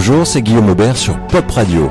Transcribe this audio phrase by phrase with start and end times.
[0.00, 1.90] Bonjour, c'est Guillaume Aubert sur Pop Radio.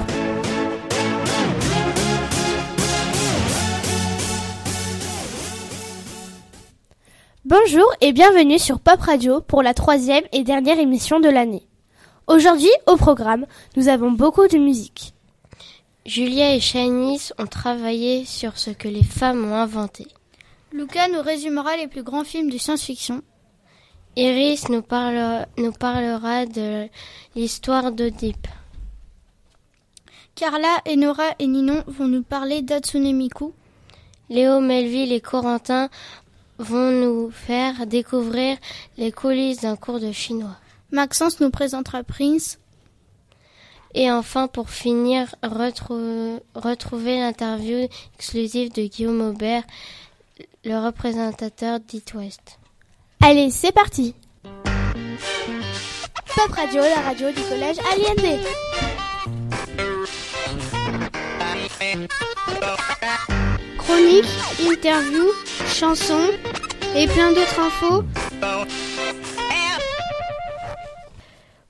[7.44, 11.68] Bonjour et bienvenue sur Pop Radio pour la troisième et dernière émission de l'année.
[12.28, 13.46] Aujourd'hui, au programme,
[13.76, 15.14] nous avons beaucoup de musique.
[16.06, 20.08] Julia et Shanice ont travaillé sur ce que les femmes ont inventé.
[20.72, 23.22] Luca nous résumera les plus grands films de science-fiction.
[24.20, 24.82] Iris nous,
[25.60, 26.90] nous parlera de
[27.36, 28.48] l'histoire d'Oedipe.
[30.34, 33.54] Carla, Enora et Ninon vont nous parler d'Atsune Miku.
[34.32, 35.90] Léo, Melville et Corentin
[36.58, 38.58] vont nous faire découvrir
[38.98, 40.58] les coulisses d'un cours de chinois.
[40.90, 42.58] Maxence nous présentera Prince.
[43.94, 49.64] Et enfin, pour finir, retrouver l'interview exclusive de Guillaume Aubert,
[50.66, 52.58] le représentateur d'It West.
[53.22, 54.16] Allez, c'est parti
[56.36, 58.38] Pop Radio, la radio du collège Aliendé.
[63.78, 64.26] Chronique,
[64.70, 65.24] interview,
[65.68, 66.30] chansons
[66.96, 68.04] et plein d'autres infos.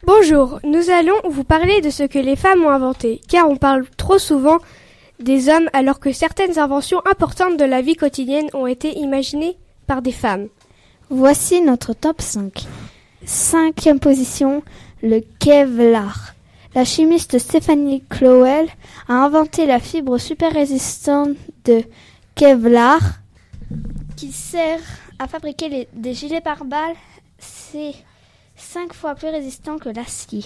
[0.06, 3.86] Bonjour, nous allons vous parler de ce que les femmes ont inventé, car on parle
[3.98, 4.60] trop souvent
[5.20, 10.02] des hommes alors que certaines inventions importantes de la vie quotidienne ont été imaginées par
[10.02, 10.48] des femmes.
[11.10, 12.68] Voici notre top 5.
[13.24, 14.62] Cinquième position,
[15.02, 16.34] le Kevlar.
[16.76, 18.68] La chimiste Stephanie Clowell
[19.08, 21.82] a inventé la fibre super résistante de
[22.36, 23.00] Kevlar
[24.18, 24.82] qui sert
[25.18, 26.96] à fabriquer des gilets pare-balles.
[27.40, 27.96] C'est
[28.58, 30.44] cinq fois plus résistant que l'acier.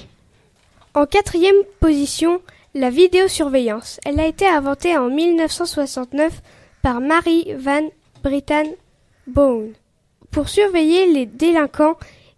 [0.93, 2.39] En quatrième position,
[2.75, 3.99] la vidéosurveillance.
[4.05, 6.43] Elle a été inventée en 1969
[6.83, 7.89] par Mary Van
[8.21, 8.65] Brittan
[9.25, 9.73] Bone
[10.31, 11.95] pour surveiller les délinquants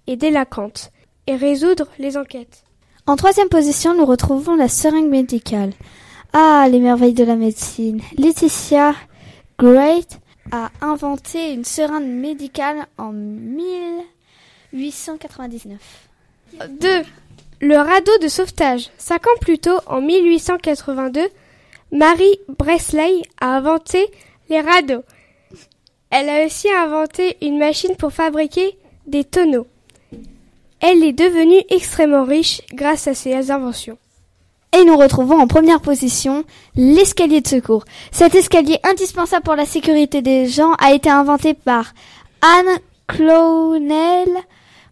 [0.08, 0.91] et délinquantes
[1.27, 2.63] et résoudre les enquêtes.
[3.05, 5.73] En troisième position, nous retrouvons la seringue médicale.
[6.34, 8.01] Ah, les merveilles de la médecine.
[8.18, 8.95] Laetitia
[9.59, 10.19] Great
[10.51, 15.79] a inventé une seringue médicale en 1899.
[16.69, 17.03] 2.
[17.62, 18.89] Le radeau de sauvetage.
[18.97, 21.22] Cinq ans plus tôt, en 1882,
[21.91, 24.07] Marie Bresley a inventé
[24.50, 25.03] les radeaux.
[26.16, 29.66] Elle a aussi inventé une machine pour fabriquer des tonneaux.
[30.79, 33.97] Elle est devenue extrêmement riche grâce à ses inventions.
[34.78, 36.44] Et nous retrouvons en première position
[36.75, 37.84] l'escalier de secours.
[38.12, 41.96] Cet escalier indispensable pour la sécurité des gens a été inventé par
[42.44, 44.30] Anne Clownell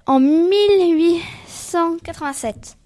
[0.07, 2.77] en 1887.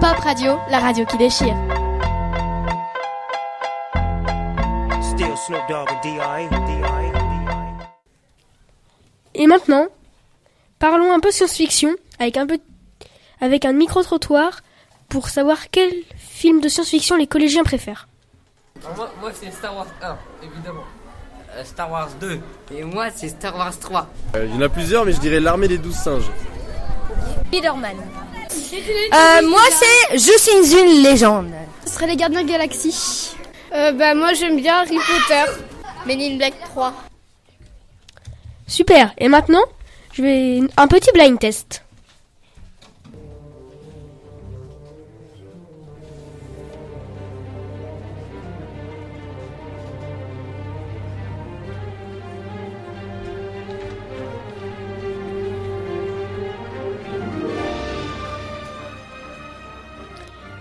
[0.00, 1.54] Pop Radio, la radio qui déchire.
[9.34, 9.86] Et maintenant,
[10.78, 12.58] parlons un peu science-fiction avec un peu
[13.40, 14.60] avec un micro-trottoir
[15.08, 18.08] pour savoir quel film de science-fiction les collégiens préfèrent.
[19.20, 20.84] moi, c'est Star Wars 1, évidemment.
[21.54, 22.40] Euh, Star Wars 2.
[22.74, 24.06] Et moi c'est Star Wars 3.
[24.36, 26.30] Euh, il y en a plusieurs mais je dirais l'armée des douze singes.
[27.48, 27.96] Spider-Man.
[29.12, 31.50] Euh, moi c'est Je suis une légende.
[31.84, 33.34] Ce serait les gardiens de galaxie.
[33.72, 35.50] Bah moi j'aime bien Harry Potter.
[36.06, 36.92] Men in Black 3.
[38.66, 39.12] Super.
[39.18, 39.62] Et maintenant,
[40.12, 41.84] je vais un petit blind test.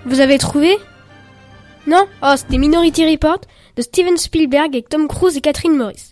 [0.05, 0.77] Vous avez trouvé?
[1.91, 3.41] Non Oh, c'était Minority Report
[3.75, 6.11] de Steven Spielberg avec Tom Cruise et Catherine Morris.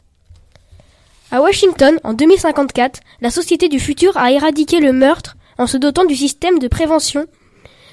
[1.32, 6.04] À Washington, en 2054, la société du futur a éradiqué le meurtre en se dotant
[6.04, 7.28] du système de prévention,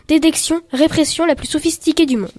[0.08, 2.32] détection, répression la plus sophistiquée du monde.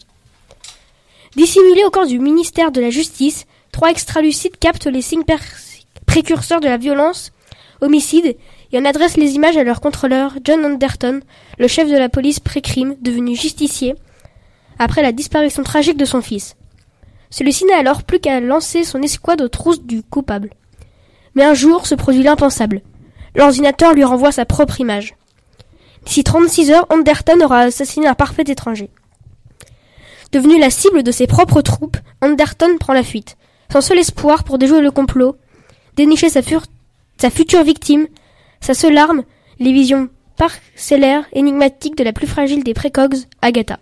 [1.38, 5.24] Dissimulés au corps du ministère de la Justice, trois extralucides captent les signes
[6.06, 7.32] précurseurs de la violence,
[7.80, 8.36] homicide,
[8.74, 11.22] et en adressent les images à leur contrôleur, John Anderton,
[11.58, 13.96] le chef de la police pré-crime, devenu justicier,
[14.80, 16.56] après la disparition tragique de son fils.
[17.30, 20.52] Celui-ci n'a alors plus qu'à lancer son escouade aux trousses du coupable.
[21.36, 22.82] Mais un jour se produit l'impensable.
[23.36, 25.16] L'ordinateur lui renvoie sa propre image.
[26.06, 28.90] D'ici 36 heures, Anderton aura assassiné un parfait étranger.
[30.32, 33.38] Devenu la cible de ses propres troupes, Anderton prend la fuite.
[33.72, 35.36] Son seul espoir pour déjouer le complot,
[35.96, 36.42] dénicher sa,
[37.30, 38.08] future victime,
[38.62, 39.24] sa seule arme,
[39.60, 43.80] les visions parcellaires, énigmatiques de la plus fragile des précogs, Agatha.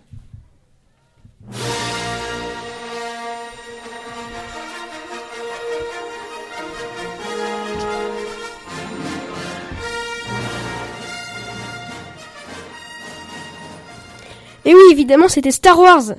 [14.66, 16.14] Et oui, évidemment, c'était Star Wars.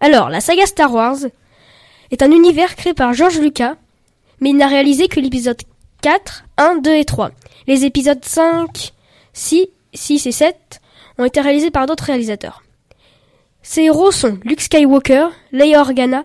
[0.00, 1.16] Alors, la saga Star Wars
[2.10, 3.76] est un univers créé par George Lucas,
[4.40, 5.62] mais il n'a réalisé que l'épisode
[6.02, 7.30] 4, 1, 2 et 3.
[7.66, 8.92] Les épisodes 5,
[9.32, 10.80] 6, 6 et 7
[11.16, 12.65] ont été réalisés par d'autres réalisateurs.
[13.68, 16.24] Ces héros sont Luke Skywalker, Leia Organa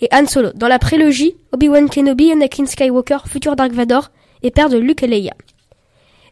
[0.00, 0.50] et Han Solo.
[0.56, 4.10] Dans la prélogie, Obi-Wan Kenobi, Anakin Skywalker, futur Dark Vador
[4.42, 5.32] et père de Luke et Leia.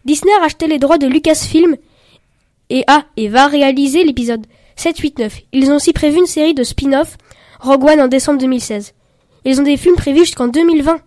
[0.04, 1.76] Disney a racheté les droits de Lucasfilm
[2.68, 4.44] et a et va réaliser l'épisode
[4.74, 5.38] 7, 8, 9.
[5.52, 7.16] Ils ont aussi prévu une série de spin-off
[7.60, 8.92] Rogue One en décembre 2016.
[9.44, 11.00] Ils ont des films prévus jusqu'en 2020.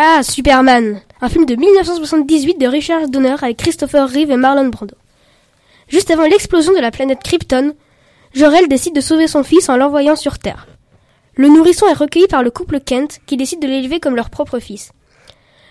[0.00, 4.94] Ah, Superman, un film de 1978 de Richard Donner avec Christopher Reeve et Marlon Brando.
[5.88, 7.74] Juste avant l'explosion de la planète Krypton,
[8.32, 10.68] Jor-El décide de sauver son fils en l'envoyant sur Terre.
[11.34, 14.60] Le nourrisson est recueilli par le couple Kent qui décide de l'élever comme leur propre
[14.60, 14.92] fils.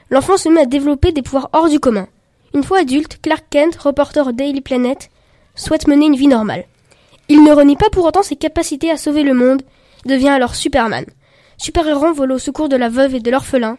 [0.10, 2.10] L'enfant se met à développer des pouvoirs hors du commun.
[2.54, 5.10] Une fois adulte, Clark Kent, reporter au Daily Planet,
[5.56, 6.66] souhaite mener une vie normale.
[7.30, 9.62] Il ne renie pas pour autant ses capacités à sauver le monde,
[10.06, 11.06] devient alors Superman.
[11.58, 13.78] Super-héros vole au secours de la veuve et de l'orphelin,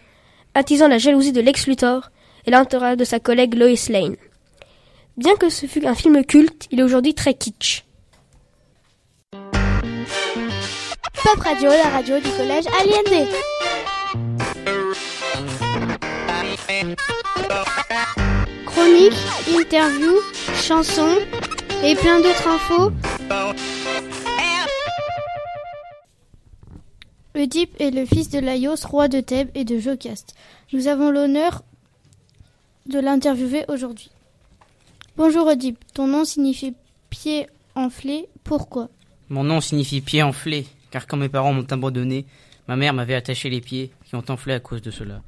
[0.58, 2.10] attisant la jalousie de Lex Luthor
[2.44, 4.16] et l'intérêt de sa collègue Lois Lane.
[5.16, 7.84] Bien que ce fût un film culte, il est aujourd'hui très kitsch.
[11.22, 13.30] Pop Radio, la radio du collège Aliendé.
[18.66, 19.12] Chronique,
[19.48, 20.14] interview,
[20.60, 21.18] chansons
[21.84, 22.90] et plein d'autres infos.
[27.38, 30.34] Oedipe est le fils de Laios, roi de Thèbes et de Jocaste.
[30.72, 31.62] Nous avons l'honneur
[32.86, 34.10] de l'interviewer aujourd'hui.
[35.16, 36.74] Bonjour Oedipe, ton nom signifie
[37.10, 37.46] pied
[37.76, 38.28] enflé.
[38.42, 38.88] Pourquoi?
[39.28, 42.26] Mon nom signifie pied enflé, car quand mes parents m'ont abandonné,
[42.66, 45.22] ma mère m'avait attaché les pieds qui ont enflé à cause de cela.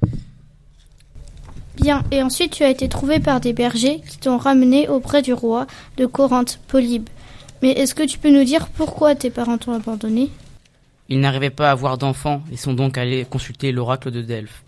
[1.77, 5.31] Bien, et ensuite tu as été trouvé par des bergers qui t'ont ramené auprès du
[5.31, 5.65] roi
[5.95, 7.07] de Corinthe, Polybe.
[7.61, 10.29] Mais est-ce que tu peux nous dire pourquoi tes parents t'ont abandonné?
[11.11, 14.63] Ils n'arrivaient pas à avoir d'enfants et sont donc allés consulter l'oracle de Delphes.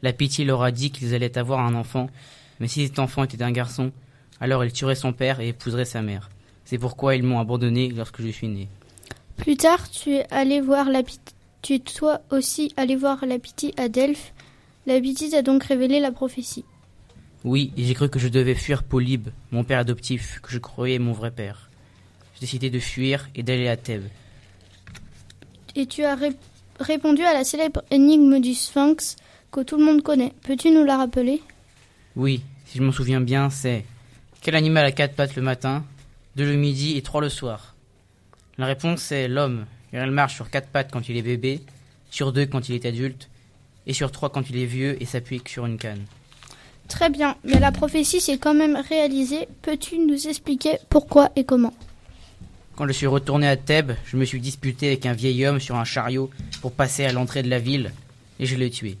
[0.00, 2.08] La pitié leur a dit qu'ils allaient avoir un enfant,
[2.60, 3.90] mais si cet enfant était un garçon,
[4.40, 6.30] alors il tuerait son père et épouserait sa mère.
[6.64, 8.68] C'est pourquoi ils m'ont abandonné lorsque je suis né.
[9.36, 13.40] Plus tard, tu es allé voir la Pythie- tu es toi aussi allé voir la
[13.40, 14.32] Pythie à Delphes.
[14.86, 16.64] La Pythie t'a donc révélé la prophétie.
[17.42, 21.12] Oui, j'ai cru que je devais fuir Polybe, mon père adoptif, que je croyais mon
[21.12, 21.68] vrai père.
[22.34, 24.06] J'ai décidé de fuir et d'aller à Thèbes.
[25.80, 26.32] Et tu as ré-
[26.80, 29.14] répondu à la célèbre énigme du Sphinx
[29.52, 30.32] que tout le monde connaît.
[30.42, 31.40] Peux-tu nous la rappeler?
[32.16, 33.84] Oui, si je m'en souviens bien, c'est
[34.40, 35.84] quel animal a quatre pattes le matin,
[36.34, 37.76] deux le midi et trois le soir?
[38.58, 41.60] La réponse est l'homme, car il marche sur quatre pattes quand il est bébé,
[42.10, 43.28] sur deux quand il est adulte,
[43.86, 46.06] et sur trois quand il est vieux et s'appuie sur une canne.
[46.88, 49.46] Très bien, mais la prophétie s'est quand même réalisée.
[49.62, 51.72] Peux-tu nous expliquer pourquoi et comment?
[52.78, 55.74] Quand je suis retourné à Thèbes, je me suis disputé avec un vieil homme sur
[55.74, 56.30] un chariot
[56.60, 57.90] pour passer à l'entrée de la ville,
[58.38, 58.98] et je l'ai tué.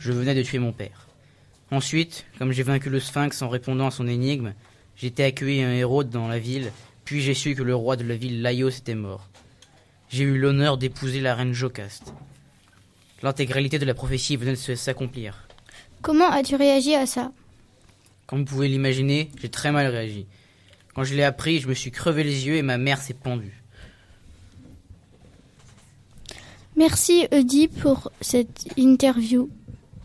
[0.00, 1.06] Je venais de tuer mon père.
[1.70, 4.52] Ensuite, comme j'ai vaincu le sphinx en répondant à son énigme,
[4.96, 6.72] j'ai été accueilli un héros dans la ville,
[7.04, 9.28] puis j'ai su que le roi de la ville Laios était mort.
[10.10, 12.12] J'ai eu l'honneur d'épouser la reine Jocaste.
[13.22, 15.46] L'intégralité de la prophétie venait de se- s'accomplir.
[16.02, 17.30] Comment as-tu réagi à ça?
[18.26, 20.26] Comme vous pouvez l'imaginer, j'ai très mal réagi.
[20.98, 23.62] Quand je l'ai appris, je me suis crevé les yeux et ma mère s'est pendue.
[26.74, 29.48] Merci Eudi pour cette interview.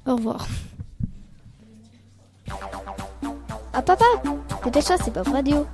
[0.06, 0.48] Au revoir.
[3.74, 4.06] Ah papa,
[4.64, 5.66] dépêche-toi, c'est Pop Radio.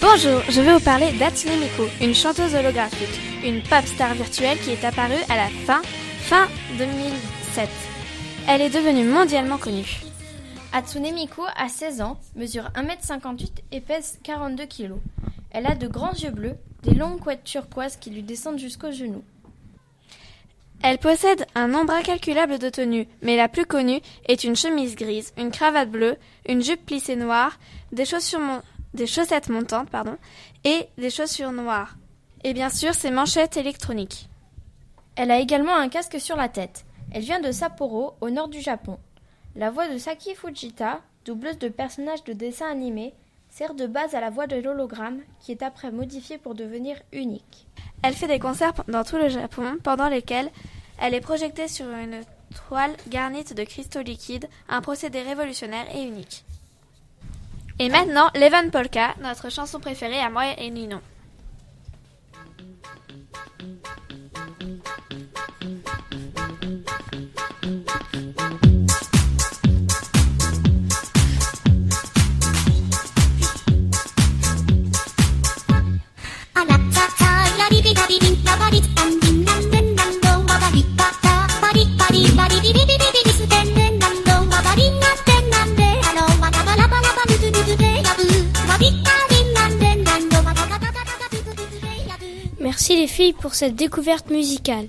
[0.00, 4.70] Bonjour, je vais vous parler d'Hatsune Miku, une chanteuse holographique, une pop star virtuelle qui
[4.70, 5.82] est apparue à la fin,
[6.20, 7.68] fin 2007.
[8.48, 10.00] Elle est devenue mondialement connue.
[10.72, 14.92] Hatsune Miku a 16 ans, mesure 1m58 et pèse 42 kg.
[15.50, 19.24] Elle a de grands yeux bleus, des longues couettes turquoises qui lui descendent jusqu'aux genoux.
[20.82, 25.34] Elle possède un nombre incalculable de tenues, mais la plus connue est une chemise grise,
[25.36, 26.16] une cravate bleue,
[26.48, 27.58] une jupe plissée noire,
[27.92, 28.40] des chaussures
[28.94, 30.16] des chaussettes montantes, pardon,
[30.64, 31.96] et des chaussures noires.
[32.44, 34.28] Et bien sûr, ses manchettes électroniques.
[35.16, 36.84] Elle a également un casque sur la tête.
[37.12, 38.98] Elle vient de Sapporo, au nord du Japon.
[39.56, 43.14] La voix de Saki Fujita, doubleuse de personnages de dessins animés,
[43.50, 47.66] sert de base à la voix de l'hologramme, qui est après modifiée pour devenir unique.
[48.02, 50.50] Elle fait des concerts dans tout le Japon, pendant lesquels
[51.00, 52.22] elle est projetée sur une
[52.68, 56.44] toile garnie de cristaux liquides, un procédé révolutionnaire et unique.
[57.80, 61.00] Et maintenant, Levan Polka, notre chanson préférée à moi et Ninon.
[92.80, 94.86] Merci les filles pour cette découverte musicale.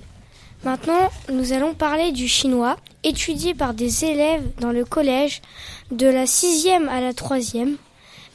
[0.64, 5.42] Maintenant, nous allons parler du chinois, étudié par des élèves dans le collège
[5.90, 7.76] de la sixième à la troisième.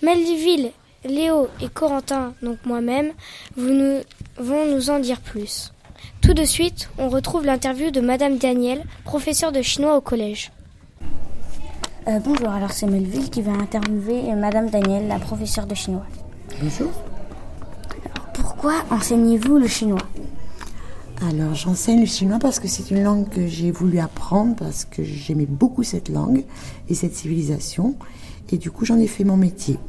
[0.03, 0.69] Melville,
[1.05, 3.13] Léo et Corentin, donc moi-même,
[3.55, 4.01] vous nous,
[4.37, 5.73] vont nous en dire plus.
[6.21, 10.51] Tout de suite, on retrouve l'interview de Madame Daniel, professeure de chinois au collège.
[12.07, 16.05] Euh, bonjour, alors c'est Melville qui va interviewer Madame Daniel, la professeure de chinois.
[16.61, 16.91] Bonjour.
[18.39, 20.01] Pourquoi enseignez-vous le chinois?
[21.21, 25.03] Alors j'enseigne le chinois parce que c'est une langue que j'ai voulu apprendre parce que
[25.03, 26.43] j'aimais beaucoup cette langue
[26.89, 27.95] et cette civilisation
[28.51, 29.79] et du coup j'en ai fait mon métier.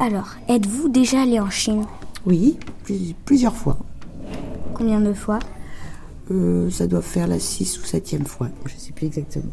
[0.00, 1.84] Alors, êtes-vous déjà allé en Chine?
[2.24, 3.76] Oui, plus- plusieurs fois.
[4.74, 5.40] Combien de fois?
[6.30, 9.50] Euh, ça doit faire la 6 ou 7e fois, je ne sais plus exactement.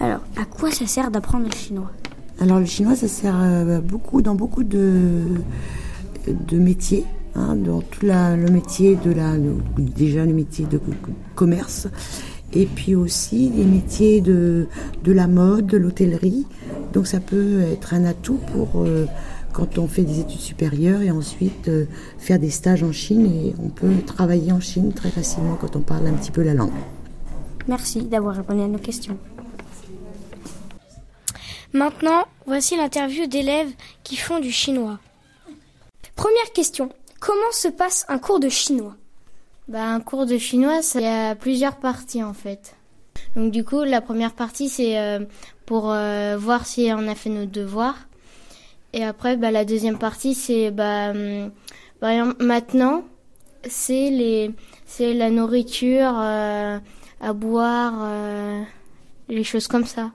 [0.00, 1.90] Alors, à quoi ça sert d'apprendre le chinois?
[2.40, 5.22] Alors le chinois, ça sert euh, beaucoup dans beaucoup de,
[6.28, 9.36] de métiers, hein, dans tout le métier de la,
[9.78, 10.80] déjà le métier de
[11.34, 11.88] commerce,
[12.52, 14.66] et puis aussi les métiers de,
[15.04, 16.46] de la mode, de l'hôtellerie.
[16.92, 19.06] Donc ça peut être un atout pour euh,
[19.52, 21.86] quand on fait des études supérieures et ensuite euh,
[22.18, 25.80] faire des stages en Chine et on peut travailler en Chine très facilement quand on
[25.80, 26.72] parle un petit peu la langue.
[27.68, 29.16] Merci d'avoir répondu à nos questions.
[31.72, 33.70] Maintenant, voici l'interview d'élèves
[34.02, 34.98] qui font du chinois.
[36.22, 36.88] Première question.
[37.18, 38.94] Comment se passe un cours de chinois?
[39.66, 42.76] Bah, un cours de chinois, il y a plusieurs parties en fait.
[43.34, 45.24] Donc du coup, la première partie, c'est euh,
[45.66, 47.96] pour euh, voir si on a fait nos devoirs.
[48.92, 51.50] Et après, bah, la deuxième partie, c'est bah, hum,
[52.38, 53.02] maintenant,
[53.68, 54.52] c'est les,
[54.86, 56.78] c'est la nourriture euh,
[57.20, 57.94] à boire,
[59.28, 60.12] les choses comme ça,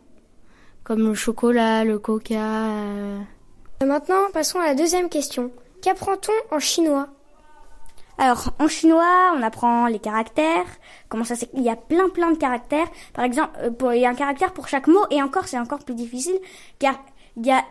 [0.86, 2.70] comme le chocolat, le coca.
[3.86, 5.52] Maintenant, passons à la deuxième question.
[5.82, 7.08] Qu'apprend-on en chinois?
[8.18, 10.66] Alors, en chinois, on apprend les caractères.
[11.08, 12.88] Comment ça s'écrit Il y a plein plein de caractères.
[13.14, 15.80] Par exemple, euh, il y a un caractère pour chaque mot et encore c'est encore
[15.80, 16.38] plus difficile
[16.80, 16.96] car
[17.36, 17.64] il y a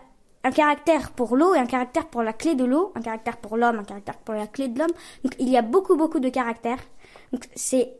[0.45, 3.57] un caractère pour l'eau et un caractère pour la clé de l'eau, un caractère pour
[3.57, 4.93] l'homme, un caractère pour la clé de l'homme.
[5.25, 6.79] Donc il y a beaucoup beaucoup de caractères.
[7.33, 7.93] Donc c'est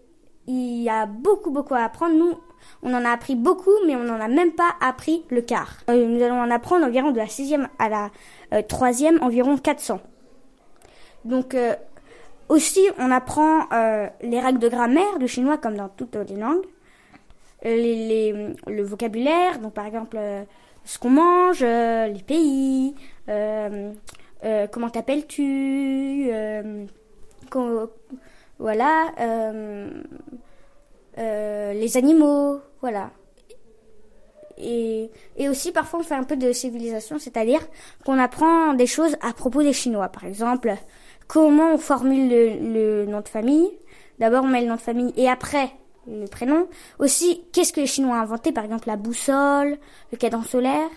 [0.47, 2.15] il y a beaucoup beaucoup à apprendre.
[2.15, 2.35] Nous,
[2.83, 5.79] on en a appris beaucoup, mais on n'en a même pas appris le quart.
[5.91, 8.11] Euh, nous allons en apprendre environ de la sixième à la
[8.53, 10.01] euh, troisième, environ 400.
[11.25, 11.75] Donc euh,
[12.49, 13.67] aussi, on apprend
[14.23, 16.65] les règles de grammaire du chinois comme dans toutes les langues.
[17.65, 20.17] Le vocabulaire, donc par exemple
[20.85, 22.95] ce qu'on mange, les pays,
[23.27, 26.31] comment t'appelles-tu,
[28.61, 29.13] voilà,
[31.19, 33.11] euh, les animaux, voilà.
[34.59, 35.11] Et,
[35.49, 37.61] aussi parfois on fait un peu de civilisation, c'est-à-dire
[38.05, 40.09] qu'on apprend des choses à propos des Chinois.
[40.09, 40.75] Par exemple,
[41.29, 43.71] comment on formule le, le nom de famille.
[44.19, 45.71] D'abord on met le nom de famille et après
[46.07, 46.69] le prénom.
[46.99, 48.53] Aussi, qu'est-ce que les Chinois ont inventé?
[48.53, 49.79] Par exemple la boussole,
[50.11, 50.89] le cadran solaire.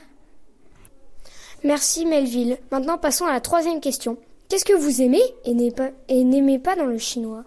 [1.63, 2.57] Merci Melville.
[2.71, 4.17] Maintenant, passons à la troisième question.
[4.47, 5.53] Qu'est-ce que vous aimez et
[6.23, 7.43] n'aimez pas dans le chinois?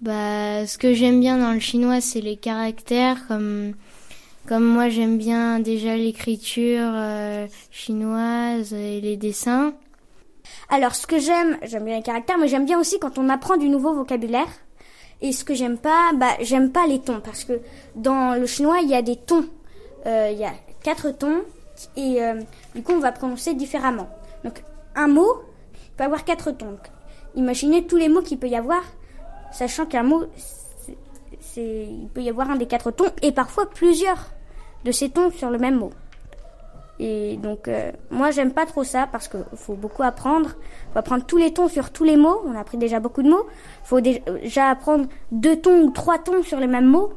[0.00, 3.74] Bah, ce que j'aime bien dans le chinois, c'est les caractères, comme,
[4.46, 9.72] comme moi j'aime bien déjà l'écriture euh, chinoise et les dessins.
[10.70, 13.56] Alors, ce que j'aime, j'aime bien les caractères, mais j'aime bien aussi quand on apprend
[13.56, 14.46] du nouveau vocabulaire.
[15.20, 17.60] Et ce que j'aime pas, bah, j'aime pas les tons, parce que
[17.96, 19.46] dans le chinois, il y a des tons.
[20.06, 20.52] Euh, il y a
[20.84, 21.42] quatre tons,
[21.96, 22.40] et euh,
[22.76, 24.08] du coup, on va prononcer différemment.
[24.44, 24.62] Donc,
[24.94, 25.42] un mot
[25.96, 26.66] peut avoir quatre tons.
[26.66, 26.86] Donc,
[27.34, 28.82] imaginez tous les mots qu'il peut y avoir,
[29.58, 30.24] sachant qu'un mot,
[31.40, 34.30] c'est, il peut y avoir un des quatre tons, et parfois plusieurs
[34.84, 35.90] de ces tons sur le même mot.
[37.00, 40.50] Et donc, euh, moi, j'aime pas trop ça parce qu'il faut beaucoup apprendre.
[40.92, 42.40] faut apprendre tous les tons sur tous les mots.
[42.44, 43.46] On a appris déjà beaucoup de mots.
[43.84, 47.12] faut déjà apprendre deux tons ou trois tons sur les mêmes mots.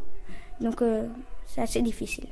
[0.59, 1.07] Donc, euh,
[1.47, 2.27] c'est assez difficile.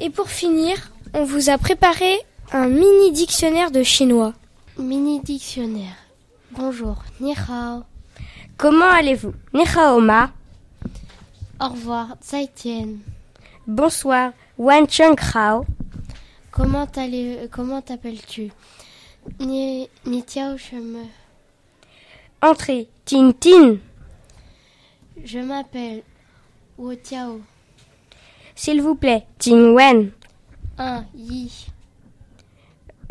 [0.00, 2.16] Et pour finir, on vous a préparé
[2.52, 4.32] un mini dictionnaire de chinois.
[4.78, 5.96] Mini dictionnaire.
[6.52, 7.82] Bonjour, ni hao.
[8.62, 10.30] Comment allez-vous Ni hao ma.
[11.58, 12.98] Au revoir, zaijian.
[13.66, 15.66] Bonsoir, wan cheng hao.
[16.52, 18.52] Comment allez comment t'appelles-tu
[19.40, 21.02] Ni ni tiao me.
[22.40, 23.78] Entrée, Tin Tin.
[25.24, 26.04] Je m'appelle
[26.78, 27.40] Wu Tiao.
[28.54, 30.12] S'il vous plaît, Tin Wen.
[30.78, 31.66] Un Yi.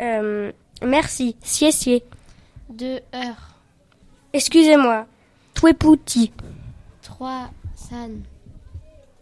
[0.00, 2.02] Euh, merci, xie xie.
[2.70, 3.58] Deux heures.
[4.32, 5.06] Excusez-moi,
[5.70, 6.32] Puti.
[7.02, 8.22] Trois San.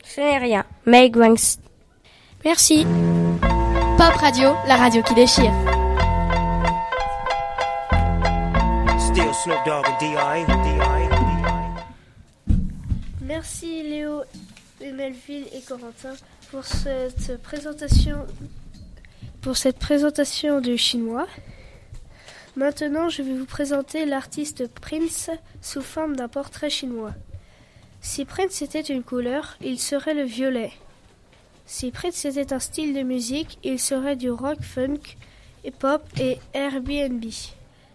[0.02, 1.59] Ce n'est rien, Guangs.
[2.44, 2.87] Merci.
[3.99, 5.52] Pop Radio, la radio qui déchire.
[8.99, 11.09] Still Snoop Dogg and D.I.
[13.23, 14.23] Merci Léo,
[14.80, 16.14] et Melville et Corentin
[16.50, 18.26] pour cette présentation
[19.42, 21.26] pour cette présentation du chinois.
[22.57, 25.30] Maintenant, je vais vous présenter l'artiste Prince
[25.62, 27.14] sous forme d'un portrait chinois.
[28.00, 30.73] Si Prince était une couleur, il serait le violet.
[31.64, 35.16] Si Prince était un style de musique, il serait du rock, funk,
[35.64, 37.25] hip-hop et Airbnb.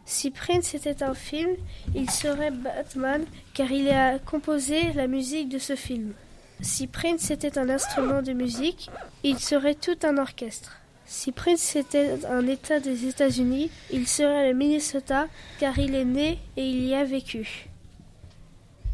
[0.05, 1.49] Si Prince était un film,
[1.93, 6.13] il serait Batman car il a composé la musique de ce film.
[6.61, 8.89] Si Prince était un instrument de musique,
[9.23, 10.77] il serait tout un orchestre.
[11.05, 15.27] Si Prince était un État des États-Unis, il serait le Minnesota
[15.59, 17.69] car il est né et il y a vécu.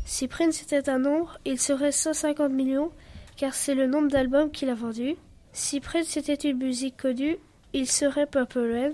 [0.06, 2.92] Si Prince était un nombre, il serait 150 millions
[3.38, 5.16] car c'est le nombre d'albums qu'il a vendus.
[5.54, 7.38] Si Prince était une musique connue,
[7.74, 8.92] il serait Purple Rain.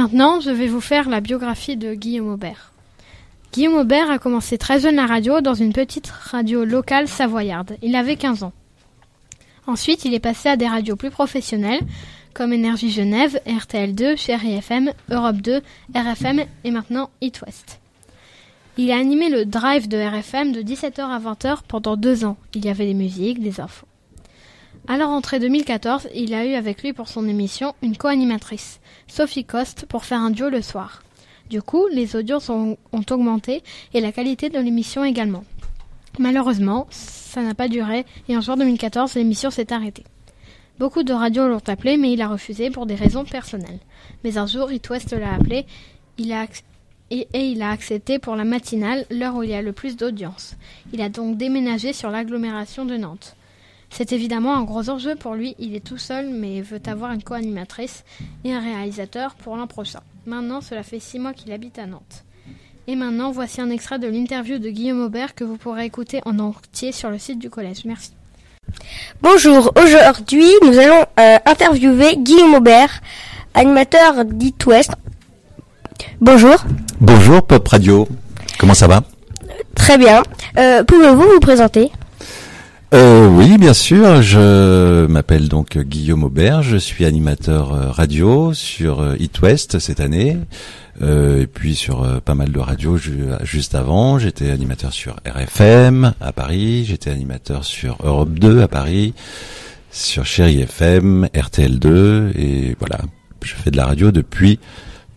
[0.00, 2.72] Maintenant, je vais vous faire la biographie de Guillaume Aubert.
[3.52, 7.76] Guillaume Aubert a commencé très jeune la radio dans une petite radio locale savoyarde.
[7.82, 8.54] Il avait 15 ans.
[9.66, 11.82] Ensuite, il est passé à des radios plus professionnelles
[12.32, 15.60] comme Énergie Genève, RTL2, Chéri FM, Europe 2,
[15.94, 17.78] RFM et maintenant It West.
[18.78, 22.38] Il a animé le drive de RFM de 17h à 20h pendant deux ans.
[22.54, 23.89] Il y avait des musiques, des infos.
[24.88, 29.44] À la rentrée 2014, il a eu avec lui pour son émission une co-animatrice, Sophie
[29.44, 31.02] Coste, pour faire un duo le soir.
[31.48, 33.62] Du coup, les audiences ont, augmenté
[33.92, 35.44] et la qualité de l'émission également.
[36.18, 40.04] Malheureusement, ça n'a pas duré et en juin 2014, l'émission s'est arrêtée.
[40.78, 43.80] Beaucoup de radios l'ont appelé, mais il a refusé pour des raisons personnelles.
[44.24, 45.66] Mais un jour, It West l'a appelé
[46.18, 46.32] et,
[47.10, 50.56] et il a accepté pour la matinale, l'heure où il y a le plus d'audience.
[50.92, 53.36] Il a donc déménagé sur l'agglomération de Nantes.
[53.90, 57.22] C'est évidemment un gros enjeu pour lui, il est tout seul mais veut avoir une
[57.22, 58.04] co-animatrice
[58.44, 60.00] et un réalisateur pour l'an prochain.
[60.26, 62.24] Maintenant, cela fait six mois qu'il habite à Nantes.
[62.86, 66.38] Et maintenant, voici un extrait de l'interview de Guillaume Aubert que vous pourrez écouter en
[66.38, 67.84] entier sur le site du collège.
[67.84, 68.12] Merci.
[69.20, 73.00] Bonjour, aujourd'hui nous allons euh, interviewer Guillaume Aubert,
[73.54, 74.92] animateur d'It West.
[76.20, 76.56] Bonjour.
[77.00, 78.08] Bonjour Pop Radio,
[78.58, 79.02] comment ça va?
[79.74, 80.22] Très bien.
[80.58, 81.90] Euh, Pouvez-vous vous présenter?
[82.92, 84.20] Euh, oui, bien sûr.
[84.22, 86.62] Je m'appelle donc Guillaume Aubert.
[86.62, 90.36] Je suis animateur euh, radio sur euh, It West cette année,
[91.02, 94.18] euh, et puis sur euh, pas mal de radios ju- juste avant.
[94.18, 96.84] J'étais animateur sur RFM à Paris.
[96.84, 99.14] J'étais animateur sur Europe 2 à Paris,
[99.92, 102.98] sur Chéri FM, RTL2, et voilà.
[103.42, 104.58] Je fais de la radio depuis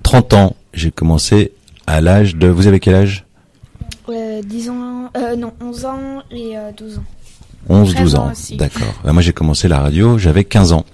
[0.04, 0.56] 30 ans.
[0.74, 1.52] J'ai commencé
[1.88, 2.48] à l'âge de.
[2.48, 3.26] Vous avez quel âge?
[4.10, 7.04] Euh, 10 ans, euh, non, 11 ans et euh, 12 ans.
[7.70, 8.32] 11, 12 13 ans.
[8.58, 8.94] D'accord.
[9.04, 10.86] Bah, moi, j'ai commencé la radio, j'avais 15 ans.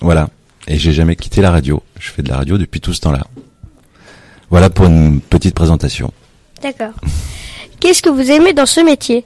[0.00, 0.28] Voilà.
[0.66, 1.82] Et j'ai jamais quitté la radio.
[1.98, 3.26] Je fais de la radio depuis tout ce temps-là.
[4.50, 6.12] Voilà pour une petite présentation.
[6.62, 6.92] D'accord.
[7.80, 9.24] Qu'est-ce que vous aimez dans ce métier?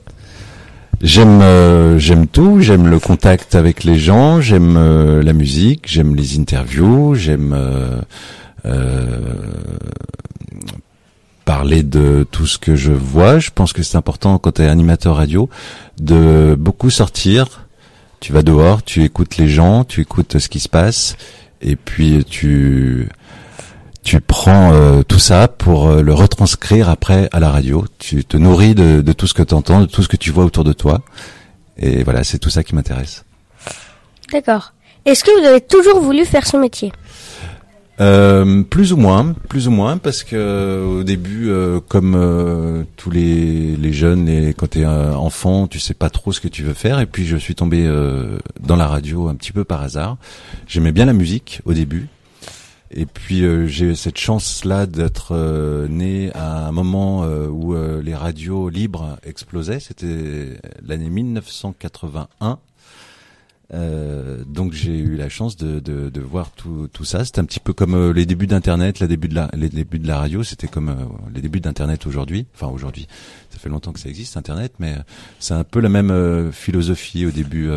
[1.00, 6.14] J'aime euh, j'aime tout, j'aime le contact avec les gens, j'aime euh, la musique, j'aime
[6.14, 8.00] les interviews, j'aime euh,
[8.66, 9.18] euh,
[11.44, 13.38] parler de tout ce que je vois.
[13.38, 15.48] Je pense que c'est important quand tu es animateur radio
[16.00, 17.66] de beaucoup sortir.
[18.20, 21.16] Tu vas dehors, tu écoutes les gens, tu écoutes ce qui se passe,
[21.60, 23.08] et puis tu
[24.02, 27.84] tu prends euh, tout ça pour euh, le retranscrire après à la radio.
[27.98, 30.30] Tu te nourris de, de tout ce que tu entends, de tout ce que tu
[30.30, 31.02] vois autour de toi.
[31.76, 33.24] Et voilà, c'est tout ça qui m'intéresse.
[34.32, 34.72] D'accord.
[35.04, 36.92] Est-ce que vous avez toujours voulu faire ce métier?
[38.02, 42.82] Euh, plus ou moins, plus ou moins, parce que euh, au début, euh, comme euh,
[42.96, 46.48] tous les, les jeunes, et quand t'es euh, enfant, tu sais pas trop ce que
[46.48, 46.98] tu veux faire.
[46.98, 47.88] Et puis je suis tombé
[48.60, 50.16] dans la radio un petit peu par hasard.
[50.66, 52.08] J'aimais bien la musique au début.
[52.94, 57.74] Et puis euh, j'ai eu cette chance-là d'être euh, né à un moment euh, où
[57.74, 59.80] les radios libres explosaient.
[59.80, 62.58] C'était l'année 1981.
[63.74, 67.24] Euh, donc j'ai eu la chance de, voir tout, ça.
[67.24, 69.98] C'était un petit peu comme euh, les débuts d'Internet, les débuts de la, les débuts
[69.98, 70.42] de la radio.
[70.42, 70.94] C'était comme euh,
[71.34, 72.46] les débuts d'Internet aujourd'hui.
[72.54, 73.06] Enfin aujourd'hui,
[73.50, 74.94] ça fait longtemps que ça existe Internet, mais
[75.38, 77.70] c'est un peu la même philosophie au début.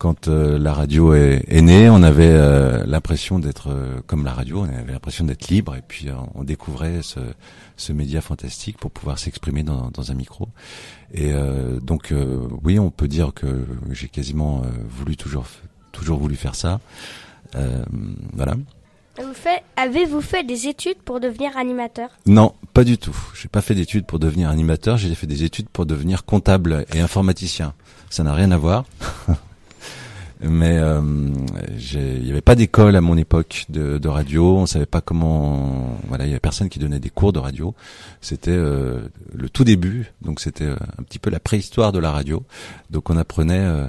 [0.00, 4.32] Quand euh, la radio est, est née, on avait euh, l'impression d'être euh, comme la
[4.32, 7.20] radio, on avait l'impression d'être libre, et puis euh, on découvrait ce,
[7.76, 10.48] ce média fantastique pour pouvoir s'exprimer dans, dans un micro.
[11.12, 15.44] Et euh, donc euh, oui, on peut dire que j'ai quasiment euh, voulu toujours
[15.92, 16.80] toujours voulu faire ça.
[17.56, 17.84] Euh,
[18.32, 18.54] voilà.
[19.18, 22.08] Vous fait- Avez-vous fait des études pour devenir animateur?
[22.24, 23.16] Non, pas du tout.
[23.38, 24.96] J'ai pas fait d'études pour devenir animateur.
[24.96, 27.74] J'ai fait des études pour devenir comptable et informaticien.
[28.08, 28.84] Ça n'a rien à voir.
[30.42, 31.02] Mais euh,
[31.92, 34.56] il n'y avait pas d'école à mon époque de, de radio.
[34.56, 35.98] On savait pas comment.
[36.08, 37.74] Voilà, il y avait personne qui donnait des cours de radio.
[38.22, 42.10] C'était euh, le tout début, donc c'était euh, un petit peu la préhistoire de la
[42.10, 42.42] radio.
[42.90, 43.86] Donc on apprenait euh,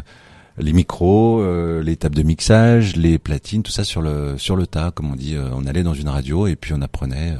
[0.57, 4.67] les micros, euh, les tables de mixage, les platines, tout ça sur le sur le
[4.67, 5.35] tas, comme on dit.
[5.35, 7.35] Euh, on allait dans une radio et puis on apprenait.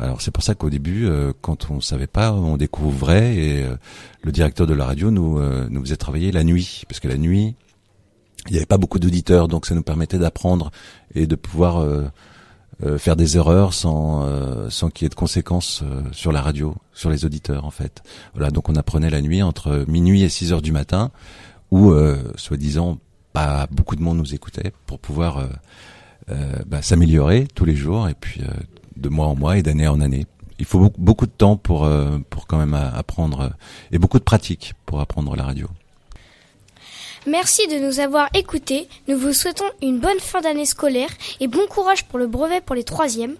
[0.00, 3.76] alors c'est pour ça qu'au début, euh, quand on savait pas, on découvrait et euh,
[4.22, 7.18] le directeur de la radio nous euh, nous faisait travailler la nuit, parce que la
[7.18, 7.56] nuit,
[8.46, 10.70] il n'y avait pas beaucoup d'auditeurs, donc ça nous permettait d'apprendre
[11.14, 12.04] et de pouvoir euh,
[12.84, 16.42] euh, faire des erreurs sans euh, sans qu'il y ait de conséquences euh, sur la
[16.42, 18.02] radio, sur les auditeurs en fait.
[18.34, 21.10] Voilà, donc on apprenait la nuit entre minuit et 6 heures du matin,
[21.70, 22.98] où euh, soi-disant
[23.32, 25.48] pas beaucoup de monde nous écoutait pour pouvoir
[26.30, 28.42] euh, bah, s'améliorer tous les jours et puis
[28.96, 30.26] de mois en mois et d'année en année.
[30.58, 31.88] Il faut beaucoup, de temps pour
[32.28, 33.52] pour quand même apprendre
[33.90, 35.66] et beaucoup de pratique pour apprendre la radio.
[37.26, 38.88] Merci de nous avoir écoutés.
[39.06, 42.74] Nous vous souhaitons une bonne fin d'année scolaire et bon courage pour le brevet pour
[42.74, 43.36] les troisièmes.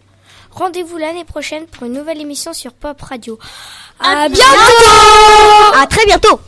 [0.52, 3.38] Rendez-vous l'année prochaine pour une nouvelle émission sur Pop Radio.
[3.98, 6.40] À, bientôt À très bientôt.